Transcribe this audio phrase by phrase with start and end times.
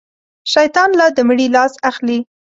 [0.53, 2.19] شيطان لا د مړي لاس اخلي.